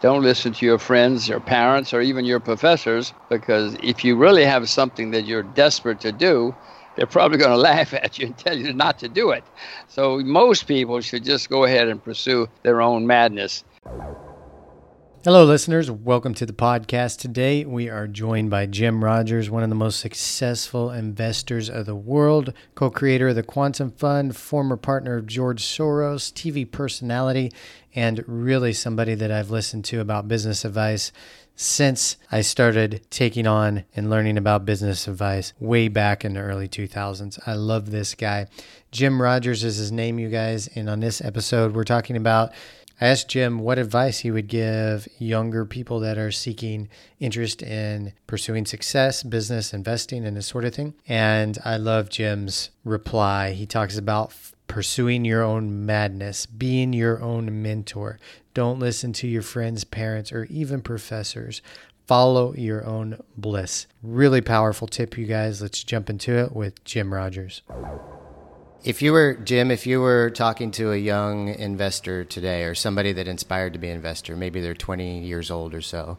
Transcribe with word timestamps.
Don't 0.00 0.22
listen 0.22 0.52
to 0.52 0.64
your 0.64 0.78
friends, 0.78 1.28
your 1.28 1.40
parents, 1.40 1.92
or 1.92 2.00
even 2.00 2.24
your 2.24 2.38
professors, 2.38 3.12
because 3.28 3.74
if 3.80 4.04
you 4.04 4.14
really 4.16 4.44
have 4.44 4.68
something 4.68 5.10
that 5.10 5.24
you're 5.24 5.42
desperate 5.42 6.00
to 6.00 6.12
do, 6.12 6.54
they're 6.94 7.06
probably 7.06 7.38
going 7.38 7.50
to 7.56 7.56
laugh 7.56 7.92
at 7.94 8.18
you 8.18 8.26
and 8.26 8.38
tell 8.38 8.56
you 8.56 8.72
not 8.72 9.00
to 9.00 9.08
do 9.08 9.30
it. 9.30 9.42
So 9.88 10.18
most 10.20 10.68
people 10.68 11.00
should 11.00 11.24
just 11.24 11.48
go 11.50 11.64
ahead 11.64 11.88
and 11.88 12.02
pursue 12.02 12.48
their 12.62 12.80
own 12.80 13.08
madness. 13.08 13.64
Hello, 15.28 15.44
listeners. 15.44 15.90
Welcome 15.90 16.32
to 16.36 16.46
the 16.46 16.54
podcast. 16.54 17.18
Today, 17.18 17.62
we 17.62 17.90
are 17.90 18.06
joined 18.06 18.48
by 18.48 18.64
Jim 18.64 19.04
Rogers, 19.04 19.50
one 19.50 19.62
of 19.62 19.68
the 19.68 19.74
most 19.74 20.00
successful 20.00 20.90
investors 20.90 21.68
of 21.68 21.84
the 21.84 21.94
world, 21.94 22.54
co 22.74 22.88
creator 22.88 23.28
of 23.28 23.34
the 23.34 23.42
Quantum 23.42 23.90
Fund, 23.90 24.34
former 24.34 24.78
partner 24.78 25.18
of 25.18 25.26
George 25.26 25.62
Soros, 25.62 26.32
TV 26.32 26.64
personality, 26.64 27.52
and 27.94 28.24
really 28.26 28.72
somebody 28.72 29.14
that 29.16 29.30
I've 29.30 29.50
listened 29.50 29.84
to 29.84 30.00
about 30.00 30.28
business 30.28 30.64
advice 30.64 31.12
since 31.54 32.16
I 32.32 32.40
started 32.40 33.02
taking 33.10 33.46
on 33.46 33.84
and 33.94 34.08
learning 34.08 34.38
about 34.38 34.64
business 34.64 35.06
advice 35.06 35.52
way 35.60 35.88
back 35.88 36.24
in 36.24 36.34
the 36.34 36.40
early 36.40 36.68
2000s. 36.68 37.38
I 37.46 37.52
love 37.52 37.90
this 37.90 38.14
guy. 38.14 38.46
Jim 38.92 39.20
Rogers 39.20 39.62
is 39.62 39.76
his 39.76 39.92
name, 39.92 40.18
you 40.18 40.30
guys. 40.30 40.68
And 40.74 40.88
on 40.88 41.00
this 41.00 41.20
episode, 41.20 41.74
we're 41.74 41.84
talking 41.84 42.16
about 42.16 42.52
I 43.00 43.06
asked 43.06 43.28
Jim 43.28 43.60
what 43.60 43.78
advice 43.78 44.20
he 44.20 44.30
would 44.30 44.48
give 44.48 45.06
younger 45.18 45.64
people 45.64 46.00
that 46.00 46.18
are 46.18 46.32
seeking 46.32 46.88
interest 47.20 47.62
in 47.62 48.12
pursuing 48.26 48.66
success, 48.66 49.22
business, 49.22 49.72
investing, 49.72 50.24
and 50.24 50.36
this 50.36 50.48
sort 50.48 50.64
of 50.64 50.74
thing. 50.74 50.94
And 51.06 51.58
I 51.64 51.76
love 51.76 52.10
Jim's 52.10 52.70
reply. 52.84 53.52
He 53.52 53.66
talks 53.66 53.96
about 53.96 54.34
pursuing 54.66 55.24
your 55.24 55.42
own 55.42 55.86
madness, 55.86 56.44
being 56.46 56.92
your 56.92 57.22
own 57.22 57.62
mentor. 57.62 58.18
Don't 58.52 58.80
listen 58.80 59.12
to 59.14 59.28
your 59.28 59.42
friends, 59.42 59.84
parents, 59.84 60.32
or 60.32 60.44
even 60.46 60.82
professors. 60.82 61.62
Follow 62.06 62.54
your 62.54 62.84
own 62.84 63.20
bliss. 63.36 63.86
Really 64.02 64.40
powerful 64.40 64.88
tip, 64.88 65.16
you 65.16 65.26
guys. 65.26 65.62
Let's 65.62 65.84
jump 65.84 66.10
into 66.10 66.32
it 66.32 66.52
with 66.52 66.82
Jim 66.84 67.14
Rogers. 67.14 67.62
If 68.84 69.02
you 69.02 69.12
were 69.12 69.34
Jim, 69.34 69.72
if 69.72 69.86
you 69.86 70.00
were 70.00 70.30
talking 70.30 70.70
to 70.72 70.92
a 70.92 70.96
young 70.96 71.48
investor 71.48 72.24
today, 72.24 72.62
or 72.62 72.76
somebody 72.76 73.12
that 73.12 73.26
inspired 73.26 73.72
to 73.72 73.78
be 73.78 73.88
an 73.88 73.96
investor, 73.96 74.36
maybe 74.36 74.60
they're 74.60 74.74
20 74.74 75.20
years 75.20 75.50
old 75.50 75.74
or 75.74 75.80
so, 75.80 76.16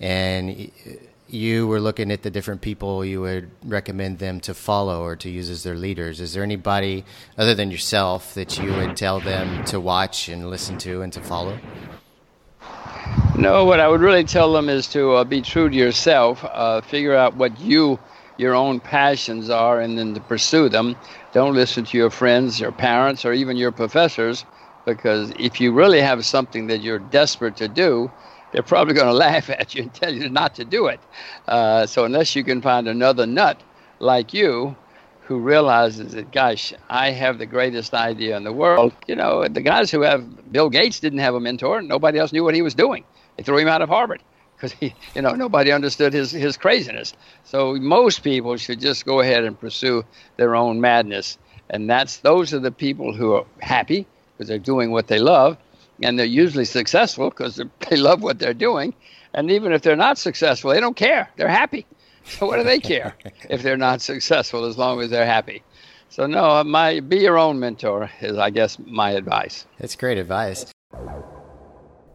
and 0.00 0.72
you 1.28 1.68
were 1.68 1.78
looking 1.78 2.10
at 2.10 2.22
the 2.22 2.30
different 2.30 2.60
people 2.60 3.04
you 3.04 3.20
would 3.20 3.48
recommend 3.64 4.18
them 4.18 4.40
to 4.40 4.54
follow 4.54 5.02
or 5.02 5.14
to 5.14 5.30
use 5.30 5.48
as 5.48 5.62
their 5.62 5.76
leaders, 5.76 6.20
is 6.20 6.34
there 6.34 6.42
anybody 6.42 7.04
other 7.38 7.54
than 7.54 7.70
yourself 7.70 8.34
that 8.34 8.58
you 8.58 8.72
would 8.72 8.96
tell 8.96 9.20
them 9.20 9.64
to 9.66 9.78
watch 9.78 10.28
and 10.28 10.50
listen 10.50 10.76
to 10.78 11.02
and 11.02 11.12
to 11.12 11.20
follow? 11.20 11.58
No, 13.36 13.64
what 13.64 13.78
I 13.78 13.86
would 13.86 14.00
really 14.00 14.24
tell 14.24 14.52
them 14.52 14.68
is 14.68 14.88
to 14.88 15.12
uh, 15.12 15.24
be 15.24 15.40
true 15.40 15.70
to 15.70 15.76
yourself, 15.76 16.44
uh, 16.44 16.80
figure 16.80 17.14
out 17.14 17.36
what 17.36 17.60
you 17.60 18.00
your 18.40 18.54
own 18.54 18.80
passions 18.80 19.50
are 19.50 19.80
and 19.80 19.98
then 19.98 20.14
to 20.14 20.20
pursue 20.20 20.68
them. 20.68 20.96
Don't 21.32 21.54
listen 21.54 21.84
to 21.84 21.96
your 21.98 22.10
friends, 22.10 22.58
your 22.58 22.72
parents, 22.72 23.24
or 23.24 23.32
even 23.34 23.56
your 23.56 23.70
professors, 23.70 24.44
because 24.86 25.30
if 25.38 25.60
you 25.60 25.72
really 25.72 26.00
have 26.00 26.24
something 26.24 26.66
that 26.68 26.80
you're 26.80 26.98
desperate 26.98 27.56
to 27.56 27.68
do, 27.68 28.10
they're 28.52 28.62
probably 28.62 28.94
going 28.94 29.06
to 29.12 29.12
laugh 29.12 29.50
at 29.50 29.74
you 29.74 29.82
and 29.82 29.94
tell 29.94 30.12
you 30.12 30.28
not 30.30 30.54
to 30.54 30.64
do 30.64 30.86
it. 30.86 31.00
Uh, 31.46 31.86
so 31.86 32.04
unless 32.04 32.34
you 32.34 32.42
can 32.42 32.62
find 32.62 32.88
another 32.88 33.26
nut 33.26 33.62
like 34.00 34.32
you 34.32 34.74
who 35.26 35.38
realizes 35.38 36.12
that, 36.14 36.32
gosh, 36.32 36.72
I 36.88 37.10
have 37.10 37.38
the 37.38 37.46
greatest 37.46 37.94
idea 37.94 38.36
in 38.36 38.44
the 38.44 38.52
world. 38.52 38.92
You 39.06 39.16
know, 39.16 39.46
the 39.46 39.60
guys 39.60 39.90
who 39.90 40.00
have 40.00 40.50
Bill 40.50 40.70
Gates 40.70 40.98
didn't 40.98 41.20
have 41.20 41.34
a 41.34 41.40
mentor. 41.40 41.82
Nobody 41.82 42.18
else 42.18 42.32
knew 42.32 42.42
what 42.42 42.54
he 42.54 42.62
was 42.62 42.74
doing. 42.74 43.04
They 43.36 43.44
threw 43.44 43.58
him 43.58 43.68
out 43.68 43.82
of 43.82 43.90
Harvard 43.90 44.22
because 44.60 44.72
he, 44.72 44.94
you 45.14 45.22
know, 45.22 45.30
nobody 45.30 45.72
understood 45.72 46.12
his 46.12 46.30
his 46.30 46.56
craziness. 46.56 47.14
So 47.44 47.74
most 47.76 48.22
people 48.22 48.56
should 48.56 48.80
just 48.80 49.06
go 49.06 49.20
ahead 49.20 49.44
and 49.44 49.58
pursue 49.58 50.04
their 50.36 50.54
own 50.54 50.80
madness, 50.80 51.38
and 51.70 51.88
that's 51.88 52.18
those 52.18 52.52
are 52.52 52.58
the 52.58 52.70
people 52.70 53.14
who 53.14 53.34
are 53.34 53.46
happy 53.60 54.06
because 54.36 54.48
they're 54.48 54.58
doing 54.58 54.90
what 54.90 55.06
they 55.06 55.18
love, 55.18 55.56
and 56.02 56.18
they're 56.18 56.26
usually 56.26 56.66
successful 56.66 57.30
because 57.30 57.56
they 57.88 57.96
love 57.96 58.22
what 58.22 58.38
they're 58.38 58.54
doing, 58.54 58.94
and 59.32 59.50
even 59.50 59.72
if 59.72 59.82
they're 59.82 59.96
not 59.96 60.18
successful, 60.18 60.70
they 60.70 60.80
don't 60.80 60.96
care. 60.96 61.30
They're 61.36 61.48
happy. 61.48 61.86
So 62.38 62.46
what 62.46 62.58
do 62.58 62.64
they 62.64 62.78
care 62.78 63.16
if 63.48 63.62
they're 63.62 63.78
not 63.78 64.02
successful 64.02 64.66
as 64.66 64.76
long 64.76 65.00
as 65.00 65.10
they're 65.10 65.26
happy? 65.26 65.62
So 66.10 66.26
no, 66.26 66.44
uh, 66.50 66.64
my 66.64 67.00
be 67.00 67.16
your 67.16 67.38
own 67.38 67.58
mentor 67.58 68.10
is, 68.20 68.36
I 68.36 68.50
guess, 68.50 68.78
my 68.78 69.12
advice. 69.12 69.66
That's 69.78 69.96
great 69.96 70.18
advice. 70.18 70.66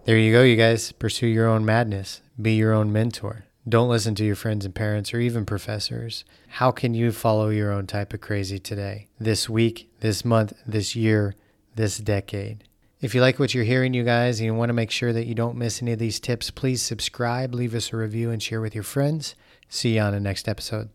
There 0.06 0.20
you 0.20 0.32
go, 0.32 0.44
you 0.44 0.56
guys. 0.56 0.92
Pursue 0.92 1.26
your 1.26 1.48
own 1.48 1.66
madness. 1.66 2.22
Be 2.40 2.54
your 2.54 2.74
own 2.74 2.94
mentor. 2.94 3.46
Don't 3.68 3.90
listen 3.90 4.14
to 4.16 4.24
your 4.24 4.36
friends 4.36 4.64
and 4.64 4.76
parents 4.76 5.12
or 5.16 5.20
even 5.20 5.48
professors. 5.48 6.26
How 6.48 6.70
can 6.70 6.94
you 6.94 7.12
follow 7.12 7.50
your 7.50 7.72
own 7.72 7.88
type 7.88 8.14
of 8.14 8.22
crazy 8.22 8.60
today, 8.60 9.08
this 9.20 9.50
week, 9.50 9.90
this 10.02 10.24
month, 10.24 10.54
this 10.68 10.96
year, 10.96 11.34
this 11.74 11.98
decade? 11.98 12.66
If 13.02 13.16
you 13.16 13.22
like 13.22 13.40
what 13.40 13.56
you're 13.56 13.64
hearing, 13.64 13.96
you 13.96 14.04
guys, 14.04 14.40
and 14.40 14.46
you 14.46 14.54
want 14.54 14.70
to 14.70 14.74
make 14.74 14.92
sure 14.92 15.12
that 15.12 15.26
you 15.26 15.34
don't 15.34 15.58
miss 15.58 15.82
any 15.82 15.94
of 15.94 16.00
these 16.00 16.20
tips, 16.20 16.52
please 16.52 16.84
subscribe, 16.84 17.56
leave 17.56 17.74
us 17.74 17.92
a 17.92 17.98
review, 17.98 18.30
and 18.30 18.44
share 18.44 18.62
with 18.62 18.76
your 18.76 18.84
friends. 18.84 19.34
See 19.70 19.96
you 19.96 20.02
on 20.02 20.14
the 20.14 20.20
next 20.20 20.48
episode. 20.48 20.90